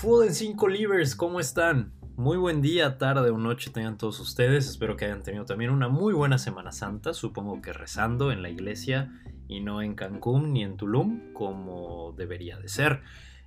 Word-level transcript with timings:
Full 0.00 0.26
en 0.26 0.32
5 0.32 0.68
Livers, 0.68 1.16
¿cómo 1.16 1.40
están? 1.40 1.92
Muy 2.14 2.36
buen 2.36 2.62
día, 2.62 2.98
tarde 2.98 3.30
o 3.30 3.36
noche 3.36 3.72
tengan 3.72 3.98
todos 3.98 4.20
ustedes. 4.20 4.68
Espero 4.68 4.96
que 4.96 5.06
hayan 5.06 5.24
tenido 5.24 5.44
también 5.44 5.72
una 5.72 5.88
muy 5.88 6.14
buena 6.14 6.38
Semana 6.38 6.70
Santa. 6.70 7.12
Supongo 7.12 7.60
que 7.60 7.72
rezando 7.72 8.30
en 8.30 8.40
la 8.40 8.48
iglesia 8.48 9.10
y 9.48 9.58
no 9.58 9.82
en 9.82 9.96
Cancún 9.96 10.52
ni 10.52 10.62
en 10.62 10.76
Tulum, 10.76 11.32
como 11.32 12.14
debería 12.16 12.60
de 12.60 12.68
ser. 12.68 13.00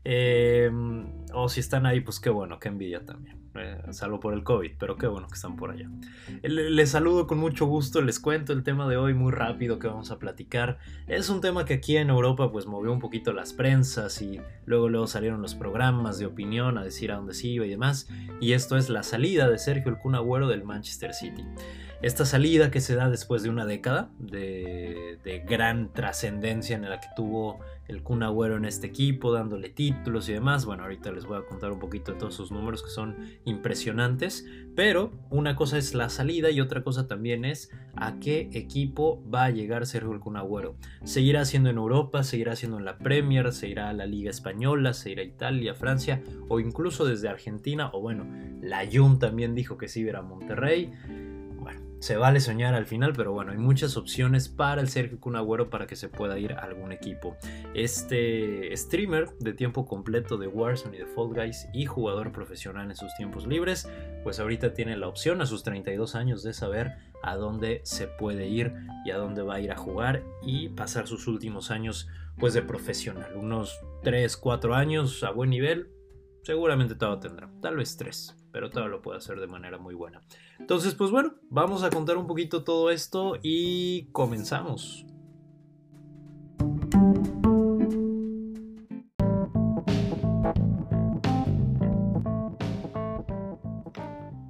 Em, 0.03 1.25
o 1.33 1.47
si 1.47 1.61
están 1.61 1.85
ahí, 1.85 2.01
pues 2.01 2.19
qué 2.19 2.29
bueno, 2.29 2.59
qué 2.59 2.67
envidia 2.67 3.05
también. 3.05 3.39
Eh, 3.55 3.77
salvo 3.89 4.19
por 4.19 4.33
el 4.33 4.43
COVID, 4.43 4.71
pero 4.79 4.97
qué 4.97 5.07
bueno 5.07 5.27
que 5.27 5.33
están 5.33 5.57
por 5.57 5.71
allá. 5.71 5.89
Les 6.41 6.89
saludo 6.89 7.27
con 7.27 7.37
mucho 7.37 7.65
gusto, 7.65 8.01
les 8.01 8.19
cuento 8.19 8.53
el 8.53 8.63
tema 8.63 8.87
de 8.87 8.95
hoy 8.95 9.13
muy 9.13 9.31
rápido 9.31 9.77
que 9.77 9.87
vamos 9.87 10.09
a 10.11 10.19
platicar. 10.19 10.79
Es 11.07 11.29
un 11.29 11.41
tema 11.41 11.65
que 11.65 11.73
aquí 11.75 11.97
en 11.97 12.09
Europa 12.09 12.51
pues 12.51 12.65
movió 12.65 12.93
un 12.93 12.99
poquito 12.99 13.33
las 13.33 13.51
prensas 13.51 14.21
y 14.21 14.39
luego 14.65 14.87
luego 14.87 15.07
salieron 15.07 15.41
los 15.41 15.55
programas 15.55 16.17
de 16.17 16.27
opinión 16.27 16.77
a 16.77 16.83
decir 16.83 17.11
a 17.11 17.15
dónde 17.15 17.33
se 17.33 17.47
iba 17.47 17.65
y 17.65 17.69
demás. 17.69 18.07
Y 18.39 18.53
esto 18.53 18.77
es 18.77 18.89
la 18.89 19.03
salida 19.03 19.49
de 19.49 19.57
Sergio 19.57 19.91
el 19.91 19.97
Kun 19.97 20.15
Agüero 20.15 20.47
del 20.47 20.63
Manchester 20.63 21.13
City. 21.13 21.43
Esta 22.01 22.25
salida 22.25 22.71
que 22.71 22.81
se 22.81 22.95
da 22.95 23.11
después 23.11 23.43
de 23.43 23.49
una 23.49 23.65
década 23.65 24.09
de, 24.17 25.19
gran 25.47 25.93
trascendencia 25.93 26.75
en 26.75 26.89
la 26.89 26.99
que 26.99 27.07
tuvo 27.15 27.59
el 27.87 28.01
Kun 28.01 28.23
Agüero 28.23 28.57
en 28.57 28.65
este 28.65 28.87
equipo, 28.87 29.31
dándole 29.31 29.69
títulos 29.69 30.27
y 30.27 30.33
demás. 30.33 30.65
Bueno, 30.65 30.81
ahorita 30.83 31.11
les 31.11 31.25
voy 31.25 31.37
a 31.37 31.45
contar 31.45 31.71
un 31.71 31.77
poquito 31.77 32.13
de 32.13 32.17
todos 32.17 32.33
sus 32.33 32.51
números 32.51 32.81
que 32.81 32.89
son 32.89 33.17
impresionantes. 33.45 34.45
Pero 34.75 35.11
una 35.29 35.55
cosa 35.55 35.77
es 35.77 35.93
la 35.93 36.09
salida 36.09 36.49
y 36.49 36.61
otra 36.61 36.83
cosa 36.83 37.07
también 37.07 37.43
es 37.43 37.71
a 37.95 38.19
qué 38.19 38.49
equipo 38.53 39.21
va 39.29 39.45
a 39.45 39.49
llegar 39.49 39.85
Sergio 39.85 40.17
Kun 40.19 40.37
Agüero. 40.37 40.77
¿Seguirá 41.03 41.43
siendo 41.43 41.69
en 41.69 41.77
Europa? 41.77 42.23
¿Seguirá 42.23 42.55
siendo 42.55 42.77
en 42.77 42.85
la 42.85 42.97
Premier? 42.97 43.51
¿Se 43.51 43.67
irá 43.67 43.89
a 43.89 43.93
la 43.93 44.05
Liga 44.05 44.29
Española? 44.29 44.93
¿Se 44.93 45.11
irá 45.11 45.23
a 45.23 45.25
Italia, 45.25 45.73
Francia? 45.73 46.21
¿O 46.47 46.59
incluso 46.59 47.05
desde 47.05 47.27
Argentina? 47.27 47.89
O 47.93 47.99
bueno, 47.99 48.25
la 48.61 48.87
Jun 48.91 49.19
también 49.19 49.55
dijo 49.55 49.77
que 49.77 49.89
sí 49.89 50.01
iba 50.01 50.19
a 50.19 50.21
Monterrey 50.21 50.91
se 52.01 52.17
vale 52.17 52.39
soñar 52.39 52.73
al 52.73 52.87
final, 52.87 53.13
pero 53.15 53.31
bueno, 53.31 53.51
hay 53.51 53.59
muchas 53.59 53.95
opciones 53.95 54.49
para 54.49 54.81
el 54.81 54.89
Sergio 54.89 55.19
Kun 55.19 55.35
para 55.69 55.85
que 55.85 55.95
se 55.95 56.09
pueda 56.09 56.39
ir 56.39 56.53
a 56.53 56.61
algún 56.61 56.91
equipo. 56.91 57.37
Este 57.75 58.75
streamer 58.75 59.29
de 59.37 59.53
tiempo 59.53 59.85
completo 59.85 60.37
de 60.37 60.47
Warzone 60.47 60.97
y 60.97 60.99
de 61.01 61.05
Fall 61.05 61.27
Guys 61.27 61.67
y 61.73 61.85
jugador 61.85 62.31
profesional 62.31 62.89
en 62.89 62.97
sus 62.97 63.13
tiempos 63.13 63.45
libres, 63.45 63.87
pues 64.23 64.39
ahorita 64.39 64.73
tiene 64.73 64.97
la 64.97 65.07
opción 65.07 65.41
a 65.41 65.45
sus 65.45 65.61
32 65.61 66.15
años 66.15 66.41
de 66.41 66.53
saber 66.53 66.95
a 67.21 67.35
dónde 67.35 67.81
se 67.83 68.07
puede 68.07 68.47
ir 68.47 68.73
y 69.05 69.11
a 69.11 69.17
dónde 69.17 69.43
va 69.43 69.55
a 69.55 69.61
ir 69.61 69.71
a 69.71 69.77
jugar 69.77 70.23
y 70.41 70.69
pasar 70.69 71.05
sus 71.05 71.27
últimos 71.27 71.69
años 71.69 72.07
pues 72.39 72.55
de 72.55 72.63
profesional, 72.63 73.35
unos 73.35 73.79
3, 74.01 74.37
4 74.37 74.73
años 74.73 75.23
a 75.23 75.29
buen 75.29 75.51
nivel, 75.51 75.91
seguramente 76.43 76.95
todo 76.95 77.19
tendrá, 77.19 77.49
tal 77.61 77.77
vez 77.77 77.97
3 77.97 78.37
pero 78.51 78.69
todo 78.69 78.87
lo 78.87 79.01
puede 79.01 79.17
hacer 79.17 79.39
de 79.39 79.47
manera 79.47 79.77
muy 79.77 79.95
buena. 79.95 80.21
Entonces, 80.59 80.93
pues 80.95 81.11
bueno, 81.11 81.35
vamos 81.49 81.83
a 81.83 81.89
contar 81.89 82.17
un 82.17 82.27
poquito 82.27 82.63
todo 82.63 82.91
esto 82.91 83.37
y 83.41 84.09
comenzamos. 84.11 85.05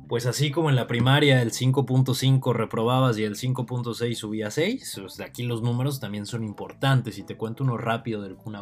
Pues 0.07 0.25
así 0.25 0.51
como 0.51 0.69
en 0.69 0.75
la 0.75 0.87
primaria 0.87 1.41
el 1.41 1.51
5.5 1.51 2.53
reprobabas 2.53 3.17
y 3.17 3.23
el 3.23 3.35
5.6 3.35 4.15
subía 4.15 4.47
a 4.47 4.51
6, 4.51 4.97
pues 4.99 5.21
aquí 5.21 5.43
los 5.43 5.61
números 5.61 6.01
también 6.01 6.25
son 6.25 6.43
importantes 6.43 7.17
y 7.17 7.23
te 7.23 7.37
cuento 7.37 7.63
uno 7.63 7.77
rápido 7.77 8.21
del 8.21 8.35
Kun 8.35 8.57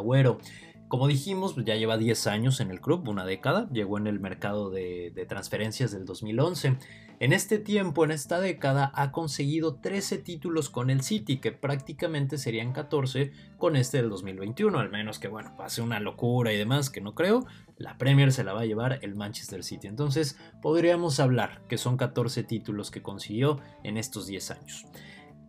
como 0.90 1.08
dijimos, 1.08 1.56
ya 1.64 1.76
lleva 1.76 1.98
10 1.98 2.26
años 2.26 2.60
en 2.60 2.72
el 2.72 2.82
club, 2.82 3.08
una 3.08 3.24
década, 3.24 3.70
llegó 3.72 4.00
en 4.00 4.08
el 4.08 4.20
mercado 4.20 4.72
de, 4.72 5.26
transferencias 5.30 5.92
del 5.92 6.04
2011. 6.06 6.78
En 7.20 7.32
este 7.32 7.60
tiempo, 7.60 8.04
en 8.04 8.10
esta 8.10 8.40
década, 8.40 8.92
ha 8.96 9.12
conseguido 9.12 9.76
13 9.76 10.18
títulos 10.18 10.72
con 10.72 10.90
el 10.90 11.04
City, 11.04 11.38
que 11.38 11.52
prácticamente 11.52 12.40
serían 12.40 12.74
14 12.74 13.32
con 13.60 13.76
este 13.76 13.98
del 13.98 14.10
2021, 14.10 14.80
al 14.80 14.90
menos 14.90 15.20
que, 15.20 15.28
bueno, 15.28 15.56
pase 15.56 15.84
una 15.84 16.00
locura 16.00 16.52
y 16.52 16.58
demás, 16.58 16.90
que 16.90 17.02
no 17.02 17.14
creo, 17.14 17.46
la 17.78 18.00
Premier 18.00 18.32
se 18.32 18.44
la 18.44 18.54
va 18.54 18.62
a 18.62 18.66
llevar 18.66 18.98
el 19.04 19.14
Manchester 19.14 19.64
City. 19.64 19.86
Entonces, 19.86 20.40
podríamos 20.60 21.20
hablar 21.20 21.62
que 21.70 21.78
son 21.78 21.98
14 21.98 22.44
títulos 22.44 22.90
que 22.90 23.04
consiguió 23.04 23.60
en 23.84 23.98
estos 23.98 24.26
10 24.26 24.52
años 24.52 24.86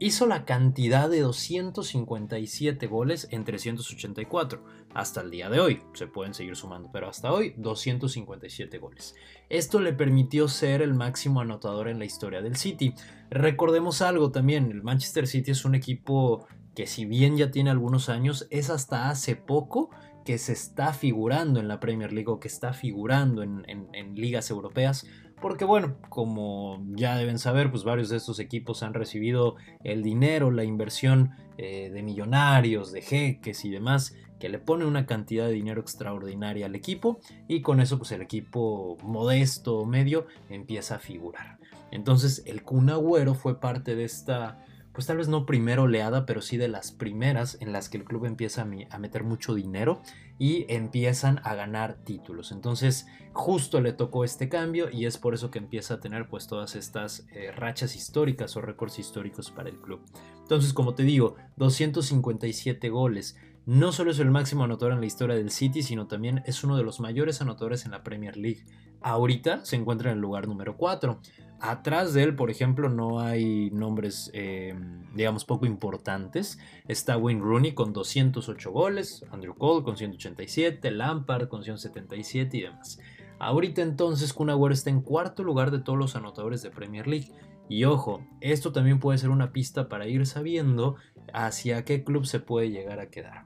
hizo 0.01 0.27
la 0.27 0.47
cantidad 0.47 1.11
de 1.11 1.21
257 1.21 2.87
goles 2.87 3.29
en 3.31 3.45
384 3.45 4.65
hasta 4.95 5.21
el 5.21 5.31
día 5.31 5.51
de 5.51 5.61
hoy. 5.61 5.83
Se 5.93 6.07
pueden 6.07 6.33
seguir 6.33 6.57
sumando, 6.57 6.91
pero 6.91 7.09
hasta 7.09 7.31
hoy 7.31 7.55
257 7.59 8.79
goles. 8.79 9.15
Esto 9.51 9.79
le 9.79 9.93
permitió 9.93 10.49
ser 10.49 10.81
el 10.81 10.95
máximo 10.95 11.43
anotador 11.43 11.87
en 11.87 11.99
la 11.99 12.07
historia 12.07 12.41
del 12.41 12.57
City. 12.57 12.95
Recordemos 13.29 14.01
algo 14.01 14.33
también, 14.33 14.71
el 14.71 14.83
Manchester 14.83 15.27
City 15.27 15.51
es 15.51 15.67
un 15.67 15.75
equipo 15.75 16.47
que 16.75 16.87
si 16.87 17.05
bien 17.05 17.37
ya 17.37 17.51
tiene 17.51 17.69
algunos 17.69 18.09
años, 18.09 18.49
es 18.51 18.71
hasta 18.71 19.11
hace 19.11 19.37
poco 19.37 19.91
que 20.25 20.39
se 20.39 20.53
está 20.53 20.95
figurando 20.95 21.61
en 21.61 21.69
la 21.69 21.79
Premier 21.79 22.13
League 22.13 22.31
o 22.31 22.41
que 22.41 22.49
está 22.49 22.73
figurando 22.73 23.43
en, 23.43 23.65
en 23.67 24.15
ligas 24.15 24.51
europeas 24.51 25.07
porque 25.41 25.65
bueno, 25.65 25.97
como 26.09 26.83
ya 26.95 27.17
deben 27.17 27.39
saber, 27.39 27.71
pues 27.71 27.85
varios 27.85 28.09
de 28.09 28.17
estos 28.17 28.39
equipos 28.39 28.83
han 28.83 28.95
recibido 28.95 29.57
el 29.83 30.03
dinero, 30.03 30.51
la 30.51 30.65
inversión 30.65 31.31
eh, 31.57 31.91
de 31.91 32.03
millonarios, 32.03 32.93
de 32.93 33.03
jeques 33.03 33.65
y 33.65 33.71
demás, 33.71 34.15
que 34.39 34.49
le 34.49 34.59
pone 34.59 34.85
una 34.87 35.07
cantidad 35.07 35.47
de 35.47 35.53
dinero 35.53 35.81
extraordinaria 35.81 36.67
al 36.67 36.75
equipo 36.75 37.21
y 37.49 37.61
con 37.63 37.81
eso 37.81 37.99
pues 37.99 38.13
el 38.13 38.23
equipo 38.23 38.97
modesto 39.03 39.77
o 39.79 39.87
medio 39.87 40.27
empieza 40.49 40.97
a 40.97 40.99
figurar. 40.99 41.59
Entonces 41.91 42.43
el 42.47 42.63
Kun 42.63 42.91
Agüero 42.91 43.35
fue 43.35 43.61
parte 43.61 43.95
de 43.95 44.05
esta 44.05 44.65
pues 44.93 45.07
tal 45.07 45.19
vez 45.19 45.29
no 45.29 45.47
primera 45.47 45.83
oleada, 45.83 46.27
pero 46.27 46.43
sí 46.43 46.57
de 46.57 46.69
las 46.69 46.93
primeras 46.93 47.57
en 47.61 47.73
las 47.73 47.89
que 47.89 47.99
el 47.99 48.05
club 48.05 48.25
empieza 48.25 48.63
a, 48.63 48.99
meter 48.99 49.25
mucho 49.25 49.55
dinero 49.55 50.01
y 50.39 50.67
empiezan 50.69 51.41
a 51.45 51.55
ganar 51.55 51.99
títulos. 52.05 52.51
Entonces 52.51 53.07
justo 53.33 53.81
le 53.81 53.93
tocó 53.93 54.25
este 54.25 54.49
cambio 54.49 54.91
y 54.91 55.07
es 55.07 55.19
por 55.19 55.35
eso 55.35 55.51
que 55.51 55.59
empieza 55.59 55.95
a 55.95 56.01
tener 56.01 56.29
pues 56.29 56.47
todas 56.47 56.75
estas 56.75 57.27
eh, 57.33 57.53
rachas 57.53 57.95
históricas 57.95 58.57
o 58.57 58.61
récords 58.61 58.99
históricos 58.99 59.51
para 59.51 59.69
el 59.69 59.81
club. 59.81 60.01
Entonces 60.41 60.73
como 60.73 60.95
te 60.95 61.05
digo, 61.05 61.37
257 61.57 62.89
goles. 62.89 63.37
No 63.71 63.93
solo 63.93 64.11
es 64.11 64.19
el 64.19 64.33
máximo 64.33 64.65
anotador 64.65 64.95
en 64.95 65.01
la 65.01 65.07
historia 65.07 65.37
del 65.37 65.53
City, 65.53 65.85
sino 65.85 66.09
también 66.09 66.43
es 66.45 66.65
uno 66.65 66.77
de 66.77 66.83
los 66.83 66.99
mayores 66.99 67.41
anotadores 67.41 67.85
en 67.85 67.93
la 67.93 68.03
Premier 68.03 68.37
League. 68.37 68.65
Ahorita 69.01 69.65
se 69.65 69.77
encuentra 69.77 70.11
en 70.11 70.17
el 70.17 70.21
lugar 70.21 70.49
número 70.49 70.77
4. 70.77 71.21
Atrás 71.61 72.13
de 72.13 72.25
él, 72.25 72.35
por 72.35 72.51
ejemplo, 72.51 72.89
no 72.89 73.21
hay 73.21 73.71
nombres, 73.71 74.29
eh, 74.35 74.75
digamos, 75.15 75.45
poco 75.45 75.67
importantes. 75.67 76.59
Está 76.89 77.17
Wayne 77.17 77.43
Rooney 77.43 77.73
con 77.73 77.93
208 77.93 78.73
goles, 78.73 79.25
Andrew 79.31 79.55
Cole 79.55 79.85
con 79.85 79.97
187, 79.97 80.91
Lampard 80.91 81.47
con 81.47 81.63
177 81.63 82.57
y 82.57 82.63
demás. 82.63 82.99
Ahorita 83.39 83.83
entonces 83.83 84.33
Kun 84.33 84.51
está 84.73 84.91
en 84.91 85.01
cuarto 85.01 85.45
lugar 85.45 85.71
de 85.71 85.79
todos 85.79 85.97
los 85.97 86.17
anotadores 86.17 86.63
de 86.63 86.71
Premier 86.71 87.07
League. 87.07 87.31
Y 87.69 87.85
ojo, 87.85 88.27
esto 88.41 88.73
también 88.73 88.99
puede 88.99 89.19
ser 89.19 89.31
una 89.31 89.53
pista 89.53 89.89
para 89.89 90.09
ir 90.09 90.27
sabiendo 90.27 90.97
hacia 91.33 91.85
qué 91.85 92.03
club 92.03 92.27
se 92.27 92.41
puede 92.41 92.73
llegar 92.73 92.99
a 92.99 93.11
quedar. 93.11 93.45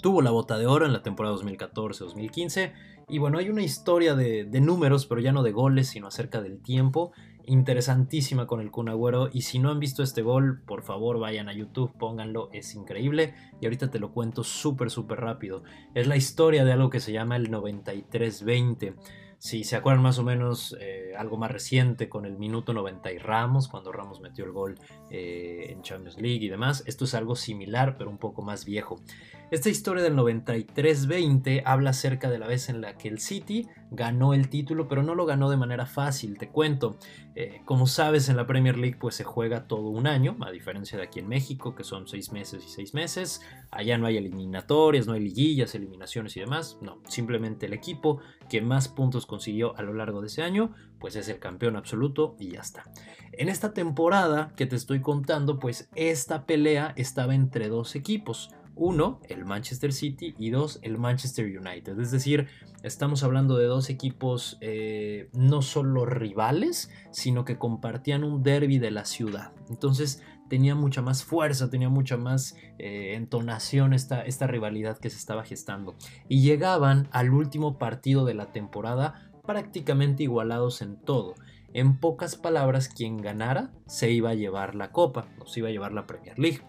Tuvo 0.00 0.22
la 0.22 0.30
bota 0.30 0.58
de 0.58 0.66
oro 0.66 0.86
en 0.86 0.92
la 0.92 1.02
temporada 1.02 1.34
2014-2015 1.36 2.72
y 3.10 3.18
bueno, 3.18 3.38
hay 3.38 3.48
una 3.48 3.62
historia 3.62 4.14
de, 4.14 4.44
números, 4.60 5.06
pero 5.06 5.20
ya 5.22 5.32
no 5.32 5.42
de 5.42 5.52
goles, 5.52 5.88
sino 5.88 6.08
acerca 6.08 6.42
del 6.42 6.60
tiempo, 6.60 7.12
interesantísima 7.46 8.46
con 8.46 8.60
el 8.60 8.70
Kun 8.70 8.90
Agüero. 8.90 9.30
Y 9.32 9.42
si 9.42 9.58
no 9.58 9.70
han 9.70 9.80
visto 9.80 10.02
este 10.02 10.20
gol, 10.20 10.60
por 10.66 10.82
favor 10.82 11.18
vayan 11.18 11.48
a 11.48 11.54
YouTube, 11.54 11.90
pónganlo, 11.98 12.50
es 12.52 12.74
increíble. 12.74 13.34
Y 13.62 13.64
ahorita 13.64 13.90
te 13.90 13.98
lo 13.98 14.12
cuento 14.12 14.44
súper, 14.44 14.90
súper 14.90 15.20
rápido. 15.20 15.62
Es 15.94 16.06
la 16.06 16.16
historia 16.16 16.66
de 16.66 16.72
algo 16.72 16.90
que 16.90 17.00
se 17.00 17.12
llama 17.12 17.36
el 17.36 17.50
93-20. 17.50 18.94
Si 19.38 19.64
se 19.64 19.76
acuerdan 19.76 20.02
más 20.02 20.18
o 20.18 20.24
menos 20.24 20.76
eh, 20.80 21.12
algo 21.16 21.38
más 21.38 21.50
reciente 21.50 22.08
con 22.08 22.26
el 22.26 22.36
minuto 22.36 22.74
90 22.74 23.12
y 23.12 23.18
Ramos, 23.18 23.68
cuando 23.68 23.92
Ramos 23.92 24.20
metió 24.20 24.44
el 24.44 24.50
gol 24.50 24.74
eh, 25.10 25.68
en 25.70 25.80
Champions 25.80 26.20
League 26.20 26.44
y 26.44 26.48
demás, 26.48 26.82
esto 26.86 27.04
es 27.04 27.14
algo 27.14 27.36
similar 27.36 27.96
pero 27.96 28.10
un 28.10 28.18
poco 28.18 28.42
más 28.42 28.64
viejo. 28.64 29.00
Esta 29.50 29.70
historia 29.70 30.02
del 30.02 30.14
93-20 30.14 31.62
habla 31.64 31.90
acerca 31.90 32.28
de 32.28 32.38
la 32.38 32.46
vez 32.46 32.68
en 32.68 32.82
la 32.82 32.98
que 32.98 33.08
el 33.08 33.18
City 33.18 33.66
ganó 33.90 34.34
el 34.34 34.50
título, 34.50 34.88
pero 34.88 35.02
no 35.02 35.14
lo 35.14 35.24
ganó 35.24 35.48
de 35.48 35.56
manera 35.56 35.86
fácil, 35.86 36.36
te 36.36 36.50
cuento. 36.50 36.98
Eh, 37.34 37.62
como 37.64 37.86
sabes, 37.86 38.28
en 38.28 38.36
la 38.36 38.46
Premier 38.46 38.76
League 38.76 38.98
pues 39.00 39.14
se 39.14 39.24
juega 39.24 39.66
todo 39.66 39.88
un 39.88 40.06
año, 40.06 40.36
a 40.42 40.50
diferencia 40.50 40.98
de 40.98 41.04
aquí 41.04 41.20
en 41.20 41.28
México, 41.28 41.74
que 41.74 41.82
son 41.82 42.06
seis 42.06 42.30
meses 42.30 42.62
y 42.62 42.68
seis 42.68 42.92
meses. 42.92 43.40
Allá 43.70 43.96
no 43.96 44.06
hay 44.06 44.18
eliminatorias, 44.18 45.06
no 45.06 45.14
hay 45.14 45.20
liguillas, 45.20 45.74
eliminaciones 45.74 46.36
y 46.36 46.40
demás. 46.40 46.76
No, 46.82 47.00
simplemente 47.08 47.64
el 47.64 47.72
equipo 47.72 48.20
que 48.50 48.60
más 48.60 48.88
puntos 48.88 49.24
consiguió 49.24 49.74
a 49.78 49.82
lo 49.82 49.94
largo 49.94 50.20
de 50.20 50.26
ese 50.26 50.42
año, 50.42 50.74
pues 51.00 51.16
es 51.16 51.26
el 51.30 51.38
campeón 51.38 51.76
absoluto 51.76 52.36
y 52.38 52.50
ya 52.50 52.60
está. 52.60 52.84
En 53.32 53.48
esta 53.48 53.72
temporada 53.72 54.52
que 54.56 54.66
te 54.66 54.76
estoy 54.76 55.00
contando, 55.00 55.58
pues 55.58 55.88
esta 55.94 56.44
pelea 56.44 56.92
estaba 56.96 57.34
entre 57.34 57.68
dos 57.68 57.94
equipos 57.96 58.50
Uno, 58.78 59.20
el 59.28 59.44
Manchester 59.44 59.92
City 59.92 60.34
y 60.38 60.50
dos, 60.50 60.78
el 60.82 60.98
Manchester 60.98 61.44
United. 61.46 61.98
Es 61.98 62.10
decir, 62.10 62.46
estamos 62.82 63.22
hablando 63.24 63.56
de 63.58 63.66
dos 63.66 63.90
equipos 63.90 64.56
eh, 64.60 65.28
no 65.32 65.62
solo 65.62 66.06
rivales, 66.06 66.90
sino 67.10 67.44
que 67.44 67.58
compartían 67.58 68.24
un 68.24 68.42
derby 68.42 68.78
de 68.78 68.90
la 68.90 69.04
ciudad. 69.04 69.52
Entonces 69.68 70.22
tenía 70.48 70.74
mucha 70.74 71.02
más 71.02 71.24
fuerza, 71.24 71.70
tenía 71.70 71.88
mucha 71.88 72.16
más 72.16 72.56
eh, 72.78 73.14
entonación 73.14 73.92
esta, 73.92 74.22
esta 74.22 74.46
rivalidad 74.46 74.98
que 74.98 75.10
se 75.10 75.18
estaba 75.18 75.44
gestando. 75.44 75.96
Y 76.28 76.42
llegaban 76.42 77.08
al 77.10 77.30
último 77.30 77.78
partido 77.78 78.24
de 78.24 78.34
la 78.34 78.52
temporada 78.52 79.30
prácticamente 79.44 80.22
igualados 80.22 80.82
en 80.82 80.96
todo. 80.96 81.34
En 81.74 81.98
pocas 81.98 82.36
palabras, 82.36 82.88
quien 82.88 83.18
ganara 83.18 83.70
se 83.86 84.10
iba 84.10 84.30
a 84.30 84.34
llevar 84.34 84.74
la 84.74 84.90
copa, 84.90 85.26
o 85.38 85.46
se 85.46 85.60
iba 85.60 85.68
a 85.68 85.72
llevar 85.72 85.92
la 85.92 86.06
Premier 86.06 86.38
League. 86.38 86.60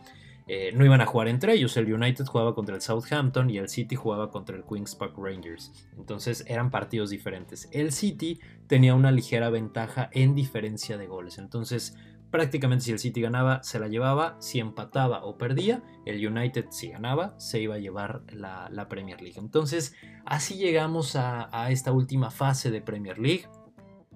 Eh, 0.51 0.71
no 0.73 0.83
iban 0.83 0.99
a 0.99 1.05
jugar 1.05 1.27
entre 1.27 1.53
ellos. 1.53 1.77
El 1.77 1.93
United 1.93 2.25
jugaba 2.25 2.55
contra 2.55 2.73
el 2.73 2.81
Southampton 2.81 3.51
y 3.51 3.59
el 3.59 3.69
City 3.69 3.95
jugaba 3.95 4.31
contra 4.31 4.57
el 4.57 4.63
Queen's 4.63 4.95
Park 4.95 5.13
Rangers. 5.15 5.71
Entonces 5.95 6.43
eran 6.47 6.71
partidos 6.71 7.11
diferentes. 7.11 7.69
El 7.71 7.91
City 7.91 8.39
tenía 8.65 8.95
una 8.95 9.11
ligera 9.11 9.51
ventaja 9.51 10.09
en 10.11 10.33
diferencia 10.33 10.97
de 10.97 11.05
goles. 11.05 11.37
Entonces 11.37 11.95
prácticamente 12.31 12.85
si 12.85 12.91
el 12.91 12.97
City 12.97 13.21
ganaba 13.21 13.61
se 13.61 13.77
la 13.77 13.89
llevaba. 13.89 14.37
Si 14.39 14.59
empataba 14.59 15.23
o 15.23 15.37
perdía, 15.37 15.83
el 16.07 16.25
United 16.25 16.65
si 16.71 16.89
ganaba 16.89 17.39
se 17.39 17.61
iba 17.61 17.75
a 17.75 17.79
llevar 17.79 18.23
la, 18.33 18.87
Premier 18.89 19.21
League. 19.21 19.39
Entonces 19.39 19.93
así 20.25 20.55
llegamos 20.55 21.15
a, 21.15 21.69
esta 21.69 21.91
última 21.91 22.31
fase 22.31 22.71
de 22.71 22.81
Premier 22.81 23.19
League. 23.19 23.47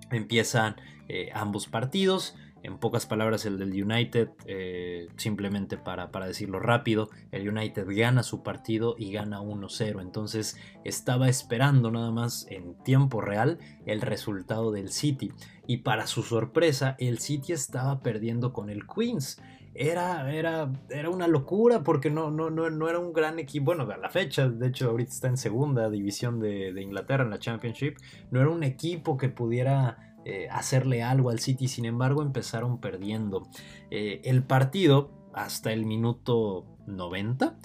Empiezan 0.10 0.78
eh, 1.08 1.30
ambos 1.36 1.68
partidos. 1.68 2.36
En 2.64 2.78
pocas 2.78 3.06
palabras, 3.06 3.46
el 3.46 3.60
del 3.60 3.84
United, 3.84 4.30
eh, 4.46 5.10
simplemente 5.18 5.78
para, 5.78 6.12
para, 6.12 6.28
decirlo 6.28 6.62
rápido, 6.62 7.10
el 7.32 7.50
United 7.50 7.86
gana 7.90 8.24
su 8.24 8.42
partido 8.42 8.96
y 8.98 9.12
gana 9.12 9.42
1-0. 9.42 10.02
Entonces 10.02 10.58
estaba 10.86 11.28
esperando 11.28 11.92
nada 11.92 12.12
más 12.12 12.48
en 12.50 12.76
tiempo 12.84 13.20
real 13.20 13.60
el 13.86 14.00
resultado 14.00 14.72
del 14.72 14.92
City. 14.92 15.34
Y 15.68 15.78
para 15.78 16.08
su 16.08 16.24
sorpresa, 16.24 16.96
el 17.00 17.20
City 17.20 17.52
estaba 17.52 18.00
perdiendo 18.00 18.54
con 18.54 18.70
el 18.70 18.88
Queens. 18.88 19.42
Era, 19.76 20.34
era, 20.34 20.72
era 20.90 21.10
una 21.10 21.28
locura 21.28 21.84
porque 21.84 22.12
no, 22.12 22.32
no, 22.32 22.50
no, 22.50 22.70
no 22.70 22.88
era 22.88 23.00
un 23.00 23.12
gran 23.12 23.40
equipo. 23.40 23.66
Bueno, 23.66 23.92
a 23.92 23.98
la 23.98 24.10
fecha, 24.10 24.48
de 24.48 24.68
hecho, 24.68 24.90
ahorita 24.90 25.12
está 25.12 25.28
en 25.28 25.38
segunda 25.38 25.90
división 25.90 26.40
de, 26.40 26.72
de 26.72 26.82
Inglaterra 26.82 27.26
en 27.26 27.30
la 27.30 27.40
Championship. 27.40 27.98
No 28.32 28.40
era 28.40 28.50
un 28.50 28.64
equipo 28.64 29.18
que 29.18 29.28
pudiera 29.28 30.13
eh, 30.26 30.48
hacerle 30.52 31.04
algo 31.04 31.30
al 31.30 31.40
City, 31.40 31.68
sin 31.68 31.86
embargo 31.86 32.22
empezaron 32.22 32.80
perdiendo. 32.80 33.48
Eh, 33.92 34.22
el 34.24 34.44
partido, 34.44 35.12
hasta 35.34 35.74
el 35.74 35.86
minuto 35.86 36.66
90, 36.88 37.58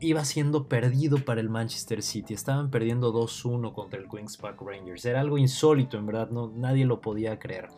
iba 0.00 0.24
siendo 0.24 0.68
perdido 0.68 1.24
para 1.24 1.40
el 1.40 1.48
Manchester 1.48 2.02
City. 2.02 2.34
Estaban 2.34 2.70
perdiendo 2.70 3.12
2-1 3.12 3.72
contra 3.72 3.98
el 4.00 4.08
Queen's 4.08 4.36
Park 4.36 4.62
Rangers. 4.62 5.04
Era 5.04 5.20
algo 5.20 5.38
insólito, 5.38 5.98
en 5.98 6.06
verdad, 6.06 6.30
no, 6.30 6.52
nadie 6.54 6.84
lo 6.84 7.00
podía 7.00 7.38
creer. 7.38 7.68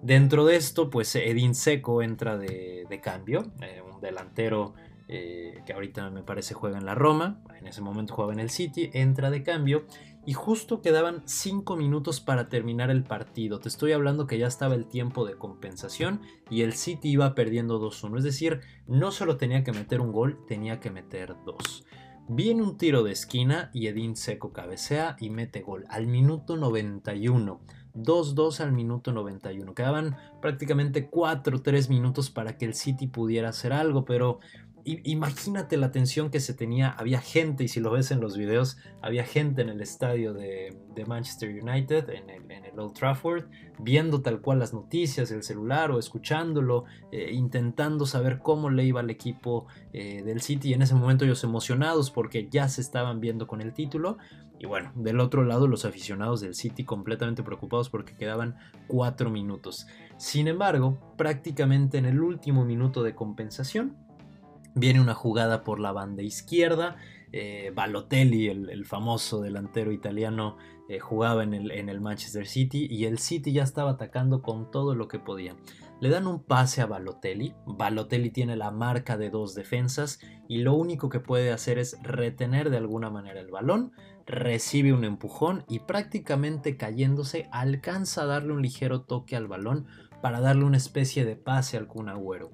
Dentro 0.00 0.44
de 0.44 0.56
esto, 0.56 0.90
pues 0.90 1.14
Edin 1.16 1.54
Seco 1.54 2.02
entra 2.02 2.38
de, 2.38 3.00
cambio, 3.02 3.50
eh, 3.60 3.82
un 3.82 4.00
delantero 4.00 4.74
que 5.08 5.72
ahorita 5.72 6.10
me 6.10 6.22
parece 6.22 6.54
juega 6.54 6.78
en 6.78 6.84
la 6.84 6.94
Roma, 6.94 7.42
en 7.58 7.66
ese 7.66 7.80
momento 7.80 8.14
jugaba 8.14 8.34
en 8.34 8.40
el 8.40 8.50
City, 8.50 8.90
entra 8.92 9.30
de 9.30 9.42
cambio 9.42 9.86
y 10.26 10.34
justo 10.34 10.82
quedaban 10.82 11.22
5 11.24 11.74
minutos 11.76 12.20
para 12.20 12.50
terminar 12.50 12.90
el 12.90 13.02
partido. 13.02 13.60
Te 13.60 13.68
estoy 13.68 13.92
hablando 13.92 14.26
que 14.26 14.38
ya 14.38 14.46
estaba 14.46 14.74
el 14.74 14.86
tiempo 14.86 15.24
de 15.24 15.38
compensación 15.38 16.20
y 16.50 16.60
el 16.60 16.74
City 16.74 17.08
iba 17.08 17.34
perdiendo 17.34 17.80
2-1. 17.80 18.18
Es 18.18 18.24
decir, 18.24 18.60
no 18.86 19.10
solo 19.10 19.38
tenía 19.38 19.64
que 19.64 19.72
meter 19.72 20.02
un 20.02 20.12
gol, 20.12 20.44
tenía 20.46 20.80
que 20.80 20.90
meter 20.90 21.34
dos. 21.46 21.86
Viene 22.28 22.62
un 22.62 22.76
tiro 22.76 23.02
de 23.04 23.12
esquina 23.12 23.70
y 23.72 23.86
Edín 23.86 24.14
Seco 24.14 24.52
cabecea 24.52 25.16
y 25.18 25.30
mete 25.30 25.62
gol 25.62 25.86
al 25.88 26.06
minuto 26.06 26.58
91. 26.58 27.62
2-2 27.94 28.60
al 28.60 28.72
minuto 28.72 29.12
91. 29.12 29.74
Quedaban 29.74 30.16
prácticamente 30.42 31.10
4-3 31.10 31.88
minutos 31.88 32.28
para 32.28 32.58
que 32.58 32.66
el 32.66 32.74
City 32.74 33.06
pudiera 33.06 33.48
hacer 33.48 33.72
algo, 33.72 34.04
pero 34.04 34.40
imagínate 34.84 35.76
la 35.76 35.90
tensión 35.90 36.30
que 36.30 36.40
se 36.40 36.54
tenía. 36.54 36.90
Había 36.90 37.20
gente, 37.20 37.64
y 37.64 37.68
si 37.68 37.80
lo 37.80 37.90
ves 37.90 38.10
en 38.10 38.20
los 38.20 38.36
videos, 38.36 38.78
había 39.02 39.24
gente 39.24 39.62
en 39.62 39.68
el 39.68 39.80
estadio 39.80 40.32
de, 40.34 40.76
Manchester 41.06 41.50
United, 41.62 42.10
en 42.10 42.28
el, 42.50 42.78
Old 42.78 42.92
Trafford, 42.92 43.44
viendo 43.78 44.20
tal 44.20 44.40
cual 44.40 44.58
las 44.58 44.74
noticias, 44.74 45.30
el 45.30 45.42
celular 45.42 45.90
o 45.90 45.98
escuchándolo, 45.98 46.84
eh, 47.12 47.30
intentando 47.32 48.04
saber 48.04 48.40
cómo 48.40 48.68
le 48.70 48.84
iba 48.84 49.00
al 49.00 49.10
equipo 49.10 49.66
eh, 49.92 50.22
del 50.24 50.40
City. 50.40 50.70
Y 50.70 50.74
en 50.74 50.82
ese 50.82 50.94
momento 50.94 51.24
ellos 51.24 51.44
emocionados 51.44 52.10
porque 52.10 52.48
ya 52.50 52.68
se 52.68 52.80
estaban 52.80 53.20
viendo 53.20 53.46
con 53.46 53.60
el 53.60 53.72
título. 53.72 54.18
Y 54.58 54.66
bueno, 54.66 54.90
del 54.96 55.20
otro 55.20 55.44
lado 55.44 55.68
los 55.68 55.84
aficionados 55.84 56.40
del 56.40 56.54
City 56.54 56.84
completamente 56.84 57.44
preocupados 57.44 57.90
porque 57.90 58.16
quedaban 58.16 58.56
cuatro 58.88 59.30
minutos. 59.30 59.86
Sin 60.16 60.48
embargo, 60.48 60.98
prácticamente 61.16 61.98
en 61.98 62.06
el 62.06 62.20
último 62.20 62.64
minuto 62.64 63.04
de 63.04 63.14
compensación, 63.14 63.96
Viene 64.78 65.00
una 65.00 65.14
jugada 65.14 65.64
por 65.64 65.80
la 65.80 65.90
banda 65.90 66.22
izquierda. 66.22 66.96
Eh, 67.32 67.72
Balotelli, 67.74 68.46
el, 68.46 68.86
famoso 68.86 69.40
delantero 69.40 69.90
italiano, 69.90 70.56
eh, 70.88 71.00
jugaba 71.00 71.42
en 71.42 71.52
el, 71.52 72.00
Manchester 72.00 72.46
City 72.46 72.86
y 72.88 73.06
el 73.06 73.18
City 73.18 73.52
ya 73.52 73.64
estaba 73.64 73.90
atacando 73.90 74.40
con 74.40 74.70
todo 74.70 74.94
lo 74.94 75.08
que 75.08 75.18
podía. 75.18 75.56
Le 76.00 76.10
dan 76.10 76.28
un 76.28 76.44
pase 76.44 76.80
a 76.80 76.86
Balotelli. 76.86 77.54
Balotelli 77.66 78.30
tiene 78.30 78.56
la 78.56 78.70
marca 78.70 79.16
de 79.18 79.30
dos 79.30 79.56
defensas 79.56 80.20
y 80.46 80.58
lo 80.58 80.74
único 80.74 81.08
que 81.08 81.18
puede 81.18 81.50
hacer 81.50 81.78
es 81.78 81.98
retener 82.02 82.70
de 82.70 82.76
alguna 82.76 83.10
manera 83.10 83.40
el 83.40 83.50
balón. 83.50 83.90
Recibe 84.26 84.92
un 84.92 85.02
empujón 85.04 85.64
y 85.68 85.80
prácticamente 85.80 86.76
cayéndose 86.76 87.48
alcanza 87.50 88.22
a 88.22 88.26
darle 88.26 88.52
un 88.52 88.62
ligero 88.62 89.02
toque 89.02 89.34
al 89.34 89.48
balón 89.48 89.86
para 90.22 90.40
darle 90.40 90.64
una 90.64 90.76
especie 90.76 91.24
de 91.24 91.34
pase 91.34 91.76
al 91.76 91.88
Kun 91.88 92.08
Agüero. 92.08 92.52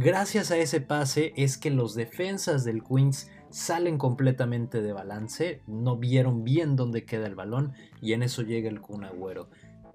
Gracias 0.00 0.52
a 0.52 0.58
ese 0.58 0.80
pase 0.80 1.32
es 1.36 1.58
que 1.58 1.70
los 1.72 1.96
defensas 1.96 2.62
del 2.62 2.84
Queens 2.84 3.32
salen 3.50 3.98
completamente 3.98 4.80
de 4.80 4.92
balance, 4.92 5.60
no 5.66 5.96
vieron 5.96 6.44
bien 6.44 6.76
dónde 6.76 7.04
queda 7.04 7.26
el 7.26 7.34
balón 7.34 7.72
y 8.00 8.12
en 8.12 8.22
eso 8.22 8.42
llega 8.42 8.68
el 8.68 8.80
Kun 8.80 9.02
Agüero. 9.02 9.48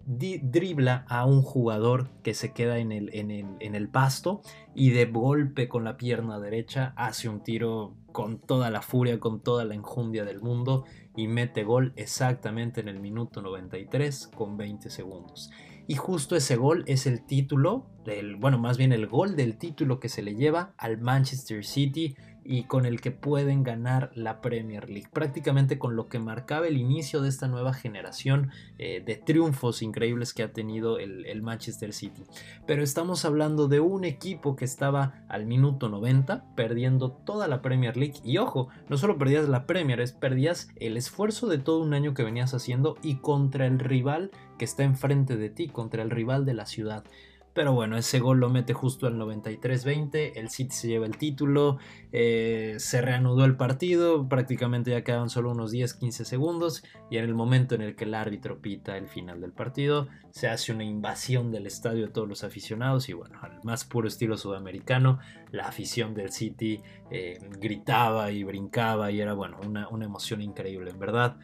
dribla 0.06 1.06
a 1.08 1.26
un 1.26 1.42
jugador 1.42 2.10
que 2.22 2.34
se 2.34 2.52
queda 2.52 2.80
en 2.80 2.92
el, 2.92 3.12
en 3.14 3.76
el 3.76 3.88
pasto 3.88 4.42
y 4.76 4.90
de 4.90 5.06
golpe 5.06 5.70
con 5.70 5.86
la 5.86 5.96
pierna 5.96 6.38
derecha 6.38 6.92
hace 6.98 7.30
un 7.30 7.42
tiro 7.42 7.96
con 8.12 8.40
toda 8.40 8.70
la 8.72 8.82
furia, 8.82 9.22
con 9.22 9.40
toda 9.40 9.64
la 9.64 9.74
enjundia 9.74 10.26
del 10.26 10.42
mundo 10.42 10.84
y 11.16 11.30
mete 11.30 11.64
gol 11.64 11.94
exactamente 11.96 12.82
en 12.82 12.90
el 12.90 13.00
minuto 13.00 13.42
93 13.42 14.32
con 14.36 14.58
20 14.58 14.90
segundos. 14.90 15.50
Y 15.88 15.96
justo 15.96 16.36
ese 16.36 16.56
gol 16.56 16.84
es 16.88 17.06
el 17.06 17.26
título, 17.26 17.88
del, 18.06 18.36
bueno, 18.36 18.58
más 18.58 18.78
bien 18.78 18.92
el 18.92 19.08
gol 19.08 19.36
del 19.36 19.58
título 19.58 20.00
que 20.00 20.10
se 20.10 20.22
le 20.22 20.36
lleva 20.36 20.74
al 20.78 21.00
Manchester 21.00 21.66
City 21.66 22.16
y 22.46 22.64
con 22.64 22.86
el 22.86 23.02
que 23.02 23.12
pueden 23.12 23.64
ganar 23.64 24.12
la 24.16 24.42
Premier 24.42 24.90
League. 24.90 25.10
Prácticamente 25.12 25.78
con 25.80 25.96
lo 25.96 26.08
que 26.08 26.20
marcaba 26.20 26.68
el 26.68 26.78
inicio 26.78 27.22
de 27.22 27.30
esta 27.30 27.48
nueva 27.48 27.74
generación 27.74 28.52
eh, 28.78 29.04
de 29.06 29.16
triunfos 29.16 29.82
increíbles 29.82 30.34
que 30.34 30.44
ha 30.44 30.54
tenido 30.54 31.00
el, 31.00 31.42
Manchester 31.42 31.94
City. 31.94 32.24
Pero 32.66 32.84
estamos 32.84 33.26
hablando 33.26 33.68
de 33.68 33.80
un 33.80 34.06
equipo 34.06 34.56
que 34.56 34.66
estaba 34.66 35.26
al 35.28 35.46
minuto 35.46 35.90
90 35.90 36.56
perdiendo 36.56 37.12
toda 37.12 37.48
la 37.48 37.62
Premier 37.62 37.98
League. 37.98 38.20
Y 38.24 38.38
ojo, 38.38 38.70
no 38.88 38.98
solo 38.98 39.18
perdías 39.18 39.50
la 39.50 39.66
Premier, 39.66 40.00
es 40.00 40.14
perdías 40.14 40.70
el 40.78 40.96
esfuerzo 40.96 41.48
de 41.48 41.58
todo 41.58 41.80
un 41.80 41.94
año 41.94 42.14
que 42.14 42.24
venías 42.24 42.54
haciendo 42.54 42.96
y 43.02 43.16
contra 43.16 43.66
el 43.66 43.80
rival 43.80 44.32
que 44.58 44.66
está 44.66 44.84
enfrente 44.84 45.36
de 45.36 45.50
ti, 45.50 45.68
contra 45.68 46.04
el 46.04 46.12
rival 46.12 46.46
de 46.46 46.54
la 46.54 46.66
ciudad. 46.66 47.04
Pero 47.54 47.74
bueno, 47.74 47.98
ese 47.98 48.20
gol 48.20 48.40
lo 48.40 48.50
mete 48.50 48.74
justo 48.74 49.06
al 49.06 49.16
93-20, 49.16 50.34
el 50.36 50.50
City 50.50 50.74
se 50.74 50.88
lleva 50.88 51.06
el 51.06 51.18
título, 51.18 51.78
eh, 52.12 52.76
se 52.80 53.02
reanudó 53.02 53.46
el 53.46 53.56
partido, 53.56 54.28
prácticamente 54.28 54.90
ya 54.90 55.04
quedaban 55.04 55.30
solo 55.30 55.52
unos 55.52 55.72
10-15 55.72 56.24
segundos 56.24 56.84
y 57.12 57.18
en 57.18 57.26
el 57.26 57.36
momento 57.36 57.76
en 57.76 57.82
el 57.82 57.96
que 57.96 58.06
el 58.06 58.16
árbitro 58.16 58.60
pita 58.60 58.98
el 58.98 59.08
final 59.08 59.40
del 59.40 59.52
partido, 59.52 60.08
se 60.32 60.48
hace 60.48 60.72
una 60.72 60.84
invasión 60.84 61.52
del 61.52 61.68
estadio 61.68 62.08
de 62.08 62.12
todos 62.12 62.28
los 62.28 62.44
aficionados 62.44 63.08
y 63.10 63.14
bueno, 63.14 63.38
al 63.44 63.60
más 63.64 63.86
puro 63.86 64.08
estilo 64.08 64.36
sudamericano, 64.36 65.20
la 65.52 65.68
afición 65.68 66.16
del 66.16 66.32
City 66.32 66.82
eh, 67.12 67.38
gritaba 67.60 68.32
y 68.32 68.44
brincaba 68.44 69.12
y 69.12 69.22
era 69.22 69.34
bueno, 69.34 69.60
una, 69.64 69.88
una 69.90 70.06
emoción 70.06 70.42
increíble, 70.42 70.90
en 70.90 71.00
verdad 71.00 71.38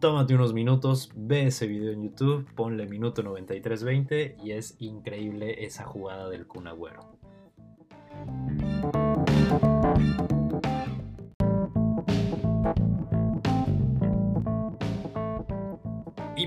tómate 0.00 0.34
unos 0.34 0.52
minutos, 0.52 1.10
ve 1.14 1.46
ese 1.46 1.66
video 1.66 1.92
en 1.92 2.02
YouTube, 2.02 2.46
ponle 2.54 2.86
minuto 2.86 3.22
93.20 3.22 4.36
y 4.44 4.52
es 4.52 4.76
increíble 4.78 5.64
esa 5.64 5.84
jugada 5.84 6.28
del 6.28 6.46
Kun 6.46 6.68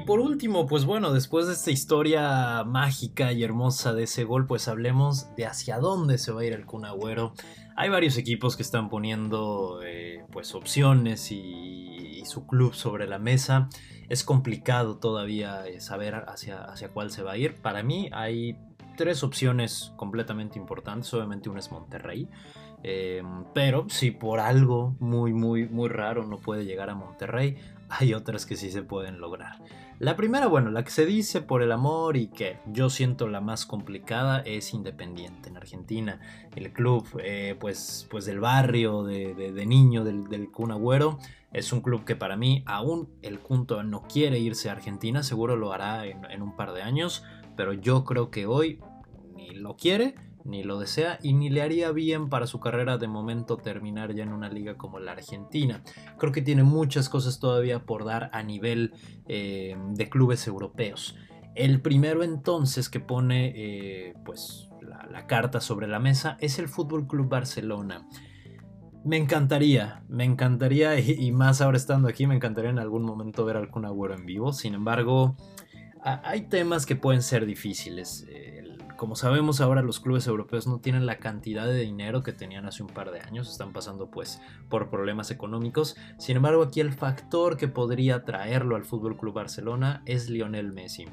por 0.09 0.21
último, 0.21 0.65
pues 0.65 0.85
bueno, 0.85 1.13
después 1.13 1.45
de 1.45 1.53
esta 1.53 1.69
historia 1.69 2.63
mágica 2.63 3.31
y 3.31 3.43
hermosa 3.43 3.93
de 3.93 4.05
ese 4.05 4.23
gol, 4.23 4.47
pues 4.47 4.67
hablemos 4.67 5.35
de 5.35 5.45
hacia 5.45 5.77
dónde 5.77 6.17
se 6.17 6.31
va 6.31 6.41
a 6.41 6.45
ir 6.45 6.53
el 6.53 6.65
Kun 6.65 6.85
Agüero. 6.85 7.33
Hay 7.75 7.89
varios 7.89 8.17
equipos 8.17 8.55
que 8.55 8.63
están 8.63 8.89
poniendo 8.89 9.81
eh, 9.83 10.25
pues 10.31 10.55
opciones 10.55 11.31
y, 11.31 11.88
su 12.29 12.47
club 12.47 12.73
sobre 12.73 13.07
la 13.07 13.19
mesa. 13.19 13.67
Es 14.07 14.23
complicado 14.23 14.97
todavía 14.97 15.67
eh, 15.67 15.81
saber 15.81 16.15
hacia, 16.27 16.63
hacia 16.63 16.89
cuál 16.89 17.11
se 17.11 17.23
va 17.23 17.33
a 17.33 17.37
ir. 17.37 17.55
Para 17.55 17.83
mí 17.83 18.09
hay 18.13 18.57
tres 18.95 19.23
opciones 19.23 19.91
completamente 19.97 20.57
importantes. 20.57 21.13
Obviamente 21.13 21.49
una 21.49 21.59
es 21.59 21.71
Monterrey. 21.71 22.27
Eh, 22.83 23.21
pero 23.53 23.89
si 23.89 24.11
por 24.11 24.39
algo 24.39 24.95
muy, 24.99 25.33
muy, 25.33 25.67
muy 25.67 25.89
raro 25.89 26.25
no 26.25 26.37
puede 26.37 26.65
llegar 26.65 26.89
a 26.89 26.95
Monterrey, 26.95 27.57
hay 27.89 28.13
otras 28.13 28.45
que 28.45 28.55
sí 28.55 28.71
se 28.71 28.83
pueden 28.83 29.19
lograr. 29.19 29.57
La 29.99 30.15
primera, 30.15 30.47
bueno, 30.47 30.71
la 30.71 30.83
que 30.83 30.91
se 30.91 31.05
dice 31.05 31.41
por 31.41 31.61
el 31.61 31.71
amor 31.71 32.15
y 32.15 32.27
que 32.27 32.59
yo 32.67 32.89
siento 32.89 33.27
la 33.27 33.41
más 33.41 33.65
complicada 33.65 34.39
es 34.39 34.73
Independiente 34.73 35.49
en 35.49 35.57
Argentina. 35.57 36.19
El 36.55 36.71
club, 36.71 37.05
eh, 37.21 37.55
pues, 37.59 38.07
pues 38.09 38.25
del 38.25 38.39
barrio, 38.39 39.03
de, 39.03 39.65
niño, 39.65 40.03
del, 40.03 40.29
del 40.29 40.51
Kun 40.51 40.71
Agüero, 40.71 41.19
es 41.51 41.73
un 41.73 41.81
club 41.81 42.05
que 42.05 42.15
para 42.15 42.37
mí 42.37 42.63
aún 42.65 43.09
el 43.21 43.39
Kunto 43.39 43.83
no 43.83 44.03
quiere 44.03 44.39
irse 44.39 44.69
a 44.69 44.73
Argentina, 44.73 45.23
seguro 45.23 45.55
lo 45.55 45.73
hará 45.73 46.05
en 46.05 46.41
un 46.41 46.55
par 46.55 46.73
de 46.73 46.83
años, 46.83 47.23
pero 47.57 47.73
yo 47.73 48.05
creo 48.05 48.29
que 48.29 48.45
hoy 48.45 48.79
ni 49.35 49.49
lo 49.55 49.75
quiere 49.75 50.15
ni 50.49 50.63
lo 50.63 50.79
desea 50.79 51.19
y 51.21 51.33
ni 51.33 51.49
le 51.49 51.61
haría 51.61 51.91
bien 51.91 52.29
para 52.29 52.47
su 52.47 52.59
carrera 52.59 52.97
de 52.97 53.07
momento 53.07 53.57
terminar 53.57 54.13
ya 54.13 54.23
en 54.23 54.33
una 54.33 54.49
liga 54.49 54.75
como 54.75 54.99
la 54.99 55.11
Argentina. 55.13 55.83
Creo 56.17 56.31
que 56.31 56.41
tiene 56.41 56.63
muchas 56.63 57.09
cosas 57.09 57.39
todavía 57.39 57.85
por 57.85 58.03
dar 58.05 58.29
a 58.33 58.43
nivel 58.43 58.93
eh, 59.27 59.77
de 59.91 60.09
clubes 60.09 60.47
europeos. 60.47 61.15
El 61.55 61.81
primero 61.81 62.23
entonces 62.23 62.89
que 62.89 62.99
pone 62.99 63.53
eh, 63.55 64.13
pues 64.25 64.69
la, 64.81 65.27
carta 65.27 65.61
sobre 65.61 65.87
la 65.87 65.99
mesa 65.99 66.37
es 66.39 66.59
el 66.59 66.67
Fútbol 66.67 67.07
Club 67.07 67.29
Barcelona. 67.29 68.07
Me 69.05 69.17
encantaría, 69.17 70.03
me 70.07 70.23
encantaría, 70.23 70.99
y, 70.99 71.31
más 71.31 71.61
ahora 71.61 71.77
estando 71.77 72.07
aquí, 72.07 72.27
me 72.27 72.35
encantaría 72.35 72.69
en 72.69 72.79
algún 72.79 73.03
momento 73.03 73.45
ver 73.45 73.57
algún 73.57 73.85
Agüero 73.85 74.15
en 74.15 74.25
vivo. 74.25 74.51
Sin 74.53 74.73
embargo, 74.73 75.35
hay 76.01 76.43
temas 76.43 76.85
que 76.85 76.95
pueden 76.95 77.21
ser 77.21 77.45
difíciles. 77.45 78.25
Eh, 78.29 78.63
como 78.99 79.15
sabemos 79.15 79.61
ahora 79.61 79.81
los 79.81 80.01
clubes 80.01 80.27
europeos 80.27 80.67
no 80.67 80.81
tienen 80.81 81.05
la 81.05 81.19
cantidad 81.19 81.65
de 81.65 81.79
dinero 81.79 82.21
que 82.21 82.33
tenían 82.33 82.65
hace 82.65 82.83
un 82.83 82.89
par 82.89 83.11
de 83.11 83.21
años, 83.21 83.49
están 83.49 83.71
pasando 83.71 84.11
pues 84.11 84.41
por 84.67 84.89
problemas 84.89 85.31
económicos. 85.31 85.95
Sin 86.17 86.35
embargo, 86.35 86.63
aquí 86.63 86.81
el 86.81 86.91
factor 86.91 87.55
que 87.55 87.69
podría 87.69 88.25
traerlo 88.25 88.75
al 88.75 88.83
Fútbol 88.83 89.15
Club 89.15 89.35
Barcelona 89.35 90.03
es 90.05 90.29
Lionel 90.29 90.73
Messi. 90.73 91.05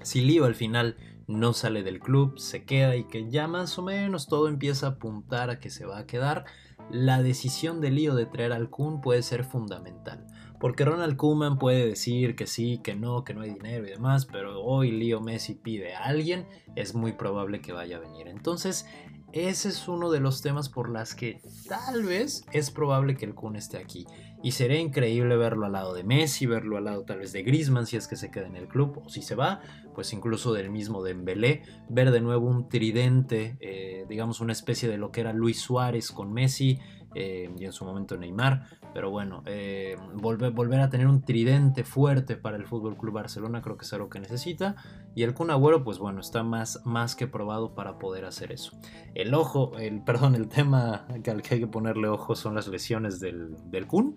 Si 0.00 0.22
Lío 0.22 0.46
al 0.46 0.54
final 0.54 0.96
no 1.26 1.52
sale 1.52 1.82
del 1.82 2.00
club, 2.00 2.38
se 2.38 2.64
queda 2.64 2.96
y 2.96 3.04
que 3.04 3.28
ya 3.28 3.46
más 3.46 3.78
o 3.78 3.82
menos 3.82 4.26
todo 4.26 4.48
empieza 4.48 4.86
a 4.86 4.90
apuntar 4.92 5.50
a 5.50 5.60
que 5.60 5.68
se 5.68 5.84
va 5.84 5.98
a 5.98 6.06
quedar, 6.06 6.46
la 6.90 7.22
decisión 7.22 7.80
de 7.80 7.90
Lío 7.90 8.14
de 8.14 8.26
traer 8.26 8.52
al 8.52 8.70
Kun 8.70 9.00
puede 9.00 9.22
ser 9.22 9.44
fundamental. 9.44 10.26
Porque 10.58 10.84
Ronald 10.84 11.16
Koeman 11.16 11.58
puede 11.58 11.86
decir 11.86 12.36
que 12.36 12.46
sí, 12.46 12.78
que 12.82 12.94
no, 12.94 13.24
que 13.24 13.32
no 13.32 13.40
hay 13.40 13.54
dinero 13.54 13.86
y 13.86 13.90
demás, 13.90 14.26
pero 14.26 14.62
hoy 14.62 14.90
Leo 14.90 15.20
Messi 15.20 15.54
pide 15.54 15.94
a 15.94 16.04
alguien, 16.04 16.46
es 16.76 16.94
muy 16.94 17.12
probable 17.12 17.62
que 17.62 17.72
vaya 17.72 17.96
a 17.96 18.00
venir. 18.00 18.28
Entonces, 18.28 18.86
ese 19.32 19.68
es 19.68 19.88
uno 19.88 20.10
de 20.10 20.20
los 20.20 20.42
temas 20.42 20.68
por 20.68 20.90
las 20.90 21.14
que 21.14 21.40
tal 21.68 22.02
vez 22.02 22.44
es 22.52 22.70
probable 22.70 23.16
que 23.16 23.24
el 23.24 23.34
Kun 23.34 23.56
esté 23.56 23.78
aquí. 23.78 24.06
Y 24.42 24.52
sería 24.52 24.80
increíble 24.80 25.36
verlo 25.36 25.66
al 25.66 25.72
lado 25.72 25.92
de 25.92 26.02
Messi, 26.02 26.46
verlo 26.46 26.78
al 26.78 26.84
lado 26.84 27.04
tal 27.04 27.18
vez 27.18 27.32
de 27.32 27.42
Griezmann 27.42 27.86
si 27.86 27.96
es 27.96 28.08
que 28.08 28.16
se 28.16 28.30
queda 28.30 28.46
en 28.46 28.56
el 28.56 28.68
club, 28.68 29.02
o 29.04 29.08
si 29.10 29.20
se 29.20 29.34
va, 29.34 29.60
pues 29.94 30.12
incluso 30.12 30.52
del 30.54 30.70
mismo 30.70 31.02
Dembélé, 31.02 31.62
ver 31.88 32.10
de 32.10 32.22
nuevo 32.22 32.48
un 32.48 32.68
tridente, 32.68 33.58
eh, 33.60 34.06
digamos 34.08 34.40
una 34.40 34.52
especie 34.52 34.88
de 34.88 34.96
lo 34.96 35.10
que 35.10 35.20
era 35.20 35.34
Luis 35.34 35.60
Suárez 35.60 36.10
con 36.10 36.32
Messi, 36.32 36.78
eh, 37.14 37.50
y 37.58 37.64
en 37.64 37.72
su 37.72 37.84
momento 37.84 38.16
Neymar. 38.16 38.66
Pero 38.94 39.10
bueno, 39.10 39.42
eh, 39.46 39.96
volver, 40.14 40.52
volver, 40.52 40.80
a 40.80 40.90
tener 40.90 41.06
un 41.06 41.22
tridente 41.22 41.84
fuerte 41.84 42.36
para 42.36 42.56
el 42.56 42.66
Fútbol 42.66 42.96
Club 42.96 43.14
Barcelona 43.14 43.62
creo 43.62 43.76
que 43.76 43.84
es 43.84 43.92
algo 43.92 44.08
que 44.08 44.20
necesita. 44.20 44.76
Y 45.14 45.22
el 45.22 45.34
Kun 45.34 45.50
Agüero, 45.50 45.84
pues 45.84 45.98
bueno, 45.98 46.20
está 46.20 46.42
más, 46.42 46.80
más 46.84 47.16
que 47.16 47.26
probado 47.26 47.74
para 47.74 47.98
poder 47.98 48.24
hacer 48.24 48.52
eso. 48.52 48.78
El 49.14 49.34
ojo, 49.34 49.76
el, 49.78 50.02
perdón, 50.04 50.34
el 50.34 50.48
tema 50.48 51.06
al 51.08 51.42
que 51.42 51.54
hay 51.54 51.60
que 51.60 51.66
ponerle 51.66 52.08
ojo 52.08 52.34
son 52.34 52.54
las 52.54 52.68
lesiones 52.68 53.20
del, 53.20 53.56
del 53.70 53.86
Kun, 53.86 54.14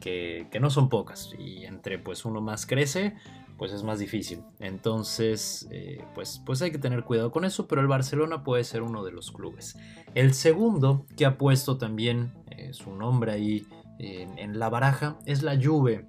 que, 0.00 0.48
que 0.50 0.60
no 0.60 0.70
son 0.70 0.88
pocas. 0.88 1.34
Y 1.38 1.64
entre 1.64 1.98
pues 1.98 2.24
uno 2.24 2.40
más 2.40 2.66
crece, 2.66 3.14
pues 3.58 3.72
es 3.72 3.82
más 3.82 3.98
difícil. 3.98 4.42
Entonces, 4.58 5.68
eh, 5.70 6.04
pues, 6.14 6.42
pues 6.44 6.62
hay 6.62 6.70
que 6.70 6.78
tener 6.78 7.04
cuidado 7.04 7.30
con 7.30 7.44
eso, 7.44 7.66
pero 7.66 7.80
el 7.80 7.86
Barcelona 7.86 8.42
puede 8.42 8.64
ser 8.64 8.82
uno 8.82 9.04
de 9.04 9.12
los 9.12 9.30
clubes. 9.30 9.76
El 10.14 10.34
segundo 10.34 11.06
que 11.16 11.26
ha 11.26 11.38
puesto 11.38 11.78
también 11.78 12.32
eh, 12.50 12.72
su 12.72 12.94
nombre 12.94 13.32
ahí 13.32 13.66
en, 13.98 14.58
la 14.58 14.68
baraja 14.68 15.16
es 15.24 15.42
la 15.42 15.56
Juve. 15.60 16.06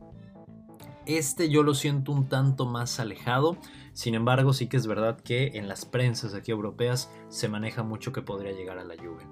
Este 1.06 1.50
yo 1.50 1.62
lo 1.62 1.76
siento 1.76 2.12
un 2.12 2.28
tanto 2.28 2.66
más 2.66 3.00
alejado, 3.00 3.58
sin 3.94 4.16
embargo 4.16 4.54
sí 4.54 4.68
que 4.68 4.78
es 4.78 4.88
verdad 4.88 5.20
que 5.20 5.52
en 5.54 5.68
las 5.68 5.86
prensas 5.86 6.34
aquí 6.34 6.52
europeas 6.52 7.12
se 7.30 7.48
maneja 7.48 7.84
mucho 7.84 8.12
que 8.12 8.24
podría 8.24 8.54
llegar 8.54 8.80
a 8.80 8.84
la 8.84 8.96
Juve. 8.96 9.24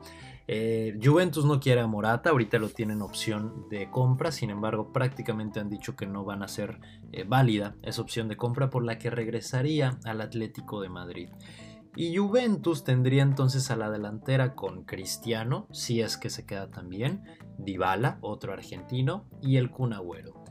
Eh, 0.48 1.00
Juventus 1.02 1.46
no 1.46 1.60
quiere 1.60 1.82
a 1.82 1.88
Morata, 1.88 2.32
ahorita 2.32 2.60
lo 2.60 2.70
tienen 2.70 3.02
opción 3.02 3.68
de 3.70 3.90
compra, 3.90 4.32
sin 4.32 4.50
embargo 4.50 4.92
prácticamente 4.92 5.60
han 5.60 5.70
dicho 5.70 5.96
que 5.96 6.06
no 6.06 6.26
van 6.26 6.44
a 6.44 6.50
ser 6.50 6.80
eh, 7.14 7.24
válida 7.24 7.76
esa 7.82 8.02
opción 8.02 8.28
de 8.28 8.36
compra 8.36 8.70
por 8.70 8.84
la 8.84 8.98
que 8.98 9.10
regresaría 9.10 10.00
al 10.04 10.20
Atlético 10.22 10.82
de 10.82 10.90
Madrid. 10.90 11.30
Y 11.96 12.18
Juventus 12.18 12.84
tendría 12.84 13.22
entonces 13.22 13.70
a 13.70 13.76
la 13.76 13.90
delantera 13.90 14.56
con 14.56 14.84
Cristiano, 14.84 15.68
si 15.72 16.02
es 16.02 16.18
que 16.18 16.30
se 16.30 16.46
queda 16.46 16.72
también, 16.72 17.24
Dybala, 17.60 18.18
otro 18.22 18.52
argentino, 18.52 19.30
y 19.42 19.58
el 19.58 19.70
Kun 19.70 19.94
Agüero. 19.94 20.44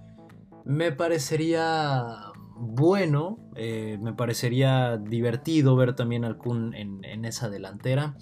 Me 0.64 0.92
parecería 0.92 2.32
bueno, 2.54 3.38
eh, 3.56 3.98
me 4.00 4.12
parecería 4.12 4.96
divertido 4.96 5.74
ver 5.74 5.96
también 5.96 6.24
al 6.24 6.38
Kun 6.38 6.74
en 6.74 7.24
esa 7.24 7.50
delantera. 7.50 8.14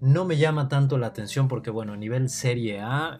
No 0.00 0.24
me 0.24 0.36
llama 0.36 0.68
tanto 0.68 0.96
la 0.96 1.08
atención 1.08 1.48
porque, 1.48 1.70
bueno, 1.70 1.94
a 1.94 1.96
nivel 1.96 2.28
Serie 2.28 2.80
A, 2.80 3.18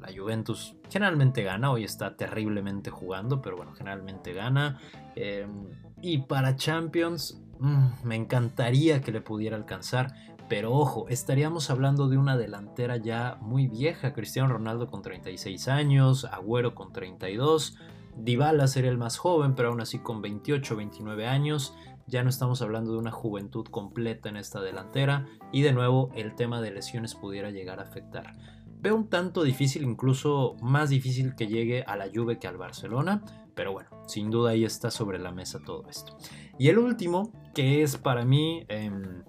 la 0.00 0.08
Juventus 0.16 0.76
generalmente 0.88 1.42
gana. 1.42 1.72
Hoy 1.72 1.82
está 1.84 2.16
terriblemente 2.16 2.90
jugando, 2.90 3.42
pero 3.42 3.56
bueno, 3.56 3.72
generalmente 3.72 4.32
gana. 4.32 4.78
Em, 5.16 5.66
y 6.00 6.18
para 6.18 6.54
Champions, 6.54 7.40
mm, 7.58 8.04
me 8.04 8.14
encantaría 8.14 9.00
que 9.00 9.10
le 9.10 9.20
pudiera 9.20 9.56
alcanzar. 9.56 10.14
Pero 10.48 10.72
ojo, 10.72 11.06
estaríamos 11.08 11.70
hablando 11.70 12.08
de 12.08 12.18
una 12.18 12.36
delantera 12.36 12.98
ya 12.98 13.38
muy 13.40 13.66
vieja. 13.66 14.12
Cristiano 14.12 14.52
Ronaldo 14.52 14.88
con 14.88 15.02
36 15.02 15.66
años, 15.66 16.24
Agüero 16.26 16.74
con 16.74 16.92
32. 16.92 17.78
Dybala 18.16 18.68
sería 18.68 18.90
el 18.90 18.98
más 18.98 19.16
joven, 19.16 19.54
pero 19.54 19.70
aún 19.70 19.80
así 19.80 19.98
con 19.98 20.20
28, 20.20 20.76
29 20.76 21.26
años 21.26 21.74
ya 22.06 22.22
no 22.22 22.30
estamos 22.30 22.62
hablando 22.62 22.92
de 22.92 22.98
una 22.98 23.10
juventud 23.10 23.66
completa 23.66 24.28
en 24.28 24.36
esta 24.36 24.60
delantera 24.60 25.26
y 25.52 25.62
de 25.62 25.72
nuevo 25.72 26.10
el 26.14 26.34
tema 26.34 26.60
de 26.60 26.70
lesiones 26.70 27.14
pudiera 27.14 27.50
llegar 27.50 27.80
a 27.80 27.84
afectar. 27.84 28.34
Veo 28.80 28.96
un 28.96 29.08
tanto 29.08 29.44
difícil, 29.44 29.84
incluso 29.84 30.56
más 30.60 30.90
difícil 30.90 31.36
que 31.36 31.46
llegue 31.46 31.84
a 31.84 31.96
la 31.96 32.08
Juve 32.12 32.38
que 32.38 32.48
al 32.48 32.56
Barcelona, 32.56 33.22
pero 33.54 33.72
bueno, 33.72 33.90
sin 34.08 34.30
duda 34.30 34.50
ahí 34.50 34.64
está 34.64 34.90
sobre 34.90 35.18
la 35.18 35.30
mesa 35.30 35.60
todo 35.64 35.88
esto. 35.88 36.16
Y 36.58 36.68
el 36.68 36.78
último, 36.78 37.32
que 37.54 37.82
es 37.82 37.96
para 37.96 38.24
mí 38.24 38.64
em, 38.68 39.22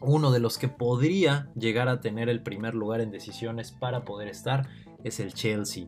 uno 0.00 0.30
de 0.30 0.40
los 0.40 0.58
que 0.58 0.68
podría 0.68 1.50
llegar 1.54 1.88
a 1.88 2.00
tener 2.00 2.28
el 2.28 2.42
primer 2.42 2.74
lugar 2.74 3.00
en 3.00 3.10
decisiones 3.10 3.72
para 3.72 4.04
poder 4.04 4.28
estar, 4.28 4.68
es 5.04 5.20
el 5.20 5.32
Chelsea. 5.32 5.86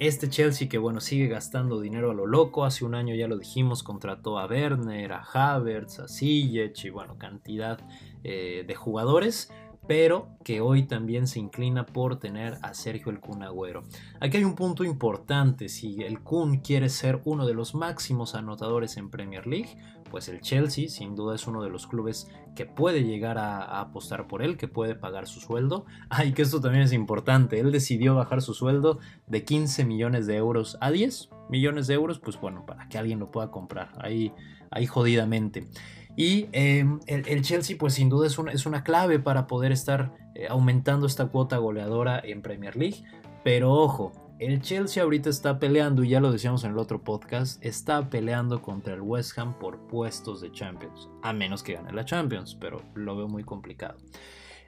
Este 0.00 0.28
Chelsea 0.28 0.68
que 0.68 0.78
bueno 0.78 1.00
sigue 1.00 1.26
gastando 1.26 1.80
dinero 1.80 2.12
a 2.12 2.14
lo 2.14 2.24
loco, 2.24 2.64
hace 2.64 2.84
un 2.84 2.94
año 2.94 3.16
ya 3.16 3.26
lo 3.26 3.36
dijimos, 3.36 3.82
contrató 3.82 4.38
a 4.38 4.46
Werner, 4.46 5.12
a 5.12 5.24
Havertz, 5.24 5.98
a 5.98 6.06
Ziyech 6.06 6.84
y 6.84 6.90
bueno, 6.90 7.18
cantidad 7.18 7.80
eh, 8.22 8.64
de 8.64 8.74
jugadores, 8.76 9.52
pero 9.88 10.28
que 10.44 10.60
hoy 10.60 10.84
también 10.84 11.26
se 11.26 11.40
inclina 11.40 11.84
por 11.84 12.20
tener 12.20 12.58
a 12.62 12.74
Sergio 12.74 13.10
el 13.10 13.18
Kun 13.18 13.42
Agüero. 13.42 13.82
Aquí 14.20 14.36
hay 14.36 14.44
un 14.44 14.54
punto 14.54 14.84
importante, 14.84 15.68
si 15.68 16.00
el 16.04 16.20
Kun 16.20 16.58
quiere 16.58 16.90
ser 16.90 17.20
uno 17.24 17.44
de 17.44 17.54
los 17.54 17.74
máximos 17.74 18.36
anotadores 18.36 18.98
en 18.98 19.10
Premier 19.10 19.48
League, 19.48 19.76
pues 20.08 20.28
el 20.28 20.40
Chelsea 20.40 20.88
sin 20.88 21.14
duda 21.14 21.34
es 21.34 21.46
uno 21.46 21.62
de 21.62 21.70
los 21.70 21.86
clubes 21.86 22.28
que 22.54 22.66
puede 22.66 23.04
llegar 23.04 23.38
a, 23.38 23.80
apostar 23.80 24.26
por 24.26 24.42
él, 24.42 24.56
que 24.56 24.68
puede 24.68 24.94
pagar 24.94 25.26
su 25.26 25.40
sueldo. 25.40 25.86
Ay, 26.10 26.32
que 26.32 26.42
esto 26.42 26.60
también 26.60 26.84
es 26.84 26.92
importante, 26.92 27.60
él 27.60 27.72
decidió 27.72 28.14
bajar 28.14 28.42
su 28.42 28.54
sueldo 28.54 28.98
de 29.26 29.44
15 29.44 29.84
millones 29.84 30.26
de 30.26 30.36
euros 30.36 30.76
a 30.80 30.90
10 30.90 31.30
millones 31.48 31.86
de 31.86 31.94
euros, 31.94 32.18
pues 32.18 32.40
bueno, 32.40 32.66
para 32.66 32.88
que 32.88 32.98
alguien 32.98 33.18
lo 33.18 33.30
pueda 33.30 33.50
comprar, 33.50 33.92
ahí, 34.00 34.32
ahí 34.70 34.86
jodidamente. 34.86 35.68
Y 36.16 36.48
em, 36.50 36.98
el, 37.06 37.42
Chelsea, 37.42 37.76
pues 37.78 37.94
sin 37.94 38.08
duda 38.08 38.26
es 38.26 38.38
una, 38.38 38.50
es 38.50 38.66
una 38.66 38.82
clave 38.82 39.20
para 39.20 39.46
poder 39.46 39.70
estar 39.70 40.12
eh, 40.34 40.48
aumentando 40.48 41.06
esta 41.06 41.26
cuota 41.26 41.58
goleadora 41.58 42.20
en 42.22 42.42
Premier 42.42 42.76
League. 42.76 43.04
Pero 43.44 43.72
ojo, 43.72 44.12
El 44.38 44.62
Chelsea 44.62 45.02
ahorita 45.02 45.30
está 45.30 45.58
peleando, 45.58 46.04
y 46.04 46.10
ya 46.10 46.20
lo 46.20 46.30
decíamos 46.30 46.62
en 46.62 46.70
el 46.70 46.78
otro 46.78 47.02
podcast, 47.02 47.60
está 47.64 48.08
peleando 48.08 48.62
contra 48.62 48.94
el 48.94 49.00
West 49.00 49.36
Ham 49.36 49.58
por 49.58 49.78
puestos 49.88 50.40
de 50.40 50.52
Champions, 50.52 51.08
a 51.22 51.32
menos 51.32 51.64
que 51.64 51.74
gane 51.74 51.92
la 51.92 52.04
Champions, 52.04 52.54
pero 52.54 52.80
lo 52.94 53.16
veo 53.16 53.26
muy 53.26 53.42
complicado. 53.42 53.98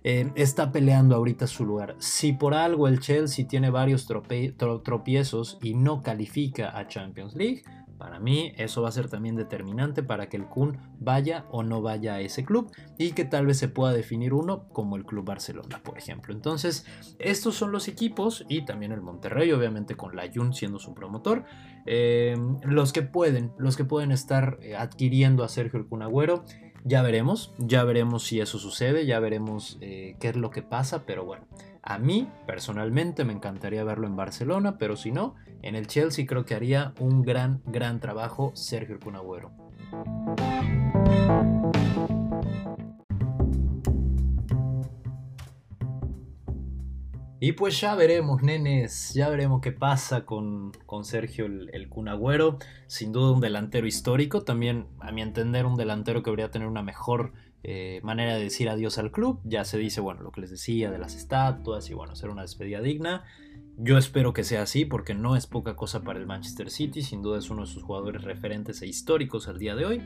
Eh, 0.03 0.33
está 0.35 0.73
peleando 0.73 1.15
ahorita 1.15 1.47
su 1.47 1.65
lugar. 1.65 1.95
Si 2.00 2.33
por 2.33 2.55
algo 2.55 2.89
el 2.89 2.99
Chelsea 2.99 3.47
tiene 3.47 3.71
varios 3.71 4.09
tropiezos 4.09 5.59
y 5.62 5.75
no 5.75 6.03
califica 6.03 6.77
a 6.77 6.89
Champions 6.89 7.37
League, 7.37 7.62
para 8.00 8.19
mí 8.19 8.54
eso 8.57 8.80
va 8.80 8.88
a 8.88 8.92
ser 8.92 9.11
también 9.11 9.37
determinante 9.37 10.02
para 10.02 10.30
que 10.30 10.38
el 10.38 10.47
Kun 10.47 10.78
vaya 10.99 11.45
o 11.50 11.62
no 11.62 11.83
vaya 11.83 12.14
a 12.14 12.21
ese 12.21 12.47
club 12.47 12.73
y 12.97 13.12
que 13.12 13.26
tal 13.26 13.45
vez 13.45 13.59
se 13.59 13.69
pueda 13.69 13.92
definir 13.92 14.33
uno 14.33 14.66
como 14.73 14.97
el 14.97 15.04
Club 15.04 15.26
Barcelona, 15.26 15.83
por 15.83 15.99
ejemplo. 15.99 16.33
Entonces, 16.33 16.87
estos 17.19 17.57
son 17.57 17.73
los 17.73 17.88
equipos 17.88 18.47
y 18.49 18.62
también 18.64 18.92
el 18.92 19.02
Monterrey, 19.02 19.52
obviamente 19.52 19.97
con 19.97 20.16
la 20.16 20.30
Jun 20.35 20.54
siendo 20.54 20.78
su 20.78 20.95
promotor, 20.95 21.45
eh, 21.85 22.38
los 22.62 22.95
que 22.95 23.02
pueden, 23.02 23.52
los 23.59 23.76
que 23.76 23.85
pueden 23.85 24.12
estar 24.12 24.57
eh, 24.62 24.76
adquiriendo 24.76 25.45
a 25.45 25.50
Sergio 25.50 25.78
el 25.78 25.87
Kun 25.87 26.00
Agüero. 26.00 26.45
Ya 26.85 27.02
veremos, 27.02 27.52
ya 27.59 27.85
veremos 27.85 28.25
si 28.25 28.40
eso 28.40 28.59
sucede, 28.59 29.04
ya 29.04 29.21
veremos 29.21 29.76
eh, 29.83 30.16
qué 30.21 30.30
es 30.30 30.37
lo 30.37 30.49
que 30.49 30.62
pasa, 30.62 31.04
pero 31.04 31.26
bueno, 31.26 31.45
a 31.83 31.99
mí 31.99 32.29
personalmente 32.47 33.25
me 33.25 33.33
encantaría 33.33 33.85
verlo 33.85 34.07
en 34.07 34.17
Barcelona, 34.17 34.77
pero 34.79 34.97
si 34.97 35.13
no, 35.13 35.35
en 35.63 35.75
el 35.75 35.87
Chelsea 35.87 36.27
creo 36.27 36.45
que 36.45 36.55
haría 36.55 36.95
un 36.99 37.23
gran, 37.23 37.63
gran 37.67 38.01
trabajo 38.01 38.53
Sergio 38.55 38.99
Cunagüero. 39.01 39.51
Y 47.43 47.53
pues 47.53 47.81
ya 47.81 47.95
veremos, 47.95 48.43
nenes, 48.43 49.15
ya 49.15 49.31
veremos 49.31 49.63
qué 49.63 49.73
pasa 49.73 50.27
con, 50.27 50.73
con 50.85 51.07
Sergio 51.07 51.47
el, 51.47 51.71
el 51.73 51.89
Cunagüero. 51.89 52.59
Sin 52.87 53.13
duda 53.13 53.33
un 53.33 53.41
delantero 53.41 53.87
histórico, 53.87 54.43
también 54.43 54.89
a 55.01 55.11
mi 55.11 55.23
entender 55.23 55.65
un 55.65 55.79
delantero 55.79 56.23
que 56.23 56.31
debería 56.31 56.51
tener 56.51 56.69
una 56.69 56.83
mejor 56.83 57.33
eh, 57.62 58.00
manera 58.02 58.35
de 58.35 58.45
decir 58.45 58.69
adiós 58.69 58.99
al 58.99 59.11
club. 59.11 59.40
Ya 59.45 59.64
se 59.64 59.79
dice, 59.79 60.00
bueno, 60.00 60.23
lo 60.23 60.33
que 60.33 60.40
les 60.40 60.50
decía 60.50 60.90
de 60.90 60.99
las 60.99 61.14
estatuas 61.14 61.88
y 61.90 61.95
bueno, 61.95 62.14
ser 62.17 62.31
una 62.31 62.43
despedida 62.43 62.81
digna. 62.81 63.25
Yo 63.76 63.97
espero 63.97 64.35
que 64.35 64.45
sea 64.45 64.62
así 64.62 64.85
porque 64.85 65.14
no 65.14 65.37
es 65.37 65.47
poca 65.47 65.75
cosa 65.75 66.02
para 66.02 66.19
el 66.19 66.26
Manchester 66.26 66.71
City, 66.71 67.00
sin 67.00 67.23
duda 67.23 67.38
es 67.38 67.49
uno 67.49 67.62
de 67.62 67.67
sus 67.67 67.83
jugadores 67.83 68.23
referentes 68.23 68.83
e 68.83 68.87
históricos 68.87 69.49
al 69.49 69.59
día 69.59 69.75
de 69.75 69.87
hoy 69.87 70.02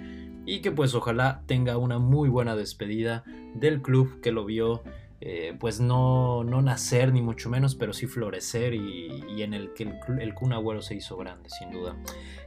y 0.46 0.60
que 0.60 0.70
pues 0.70 0.94
ojalá 0.94 1.42
tenga 1.46 1.76
una 1.76 1.98
muy 1.98 2.28
buena 2.28 2.54
despedida 2.54 3.24
del 3.54 3.82
club 3.82 4.20
que 4.20 4.30
lo 4.30 4.44
vio 4.44 4.84
eh, 5.20 5.56
pues 5.58 5.80
no, 5.80 6.44
no, 6.44 6.60
nacer 6.60 7.12
ni 7.12 7.22
mucho 7.22 7.48
menos, 7.48 7.74
pero 7.74 7.92
sí 7.92 8.06
florecer 8.06 8.74
y, 8.74 9.42
en 9.42 9.54
el 9.54 9.72
que 9.72 9.84
el, 9.84 10.20
el, 10.20 10.34
Kun 10.34 10.52
Agüero 10.52 10.82
se 10.82 10.94
hizo 10.94 11.16
grande, 11.16 11.48
sin 11.50 11.70
duda. 11.70 11.96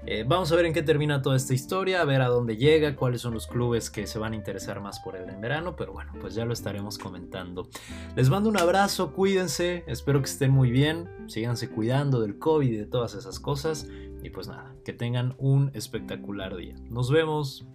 Eh, 0.05 0.25
vamos 0.27 0.51
a 0.51 0.55
ver 0.55 0.65
en 0.65 0.73
qué 0.73 0.83
termina 0.83 1.21
toda 1.21 1.35
esta 1.35 1.53
historia, 1.53 2.01
a 2.01 2.05
ver 2.05 2.21
a 2.21 2.27
dónde 2.27 2.55
llega, 2.57 2.95
cuáles 2.95 3.21
son 3.21 3.33
los 3.33 3.47
clubes 3.47 3.89
que 3.89 4.05
se 4.05 4.19
van 4.19 4.33
a 4.33 4.35
interesar 4.35 4.79
más 4.79 4.99
por 4.99 5.15
él 5.15 5.29
en 5.29 5.41
verano, 5.41 5.75
pero 5.75 5.93
bueno, 5.93 6.13
pues 6.19 6.35
ya 6.35 6.45
lo 6.45 6.53
estaremos 6.53 6.97
comentando. 6.97 7.69
Les 8.15 8.29
mando 8.29 8.49
un 8.49 8.57
abrazo, 8.57 9.13
cuídense, 9.13 9.83
espero 9.87 10.21
que 10.21 10.29
estén 10.29 10.51
muy 10.51 10.69
bien, 10.69 11.09
síganse 11.27 11.69
cuidando 11.69 12.21
del 12.21 12.37
COVID 12.37 12.71
y 12.71 12.77
de 12.77 12.85
todas 12.85 13.15
esas 13.15 13.39
cosas, 13.39 13.87
y 14.21 14.29
pues 14.29 14.47
nada, 14.47 14.75
que 14.83 14.93
tengan 14.93 15.35
un 15.39 15.71
espectacular 15.73 16.55
día. 16.55 16.75
Nos 16.89 17.11
vemos. 17.11 17.67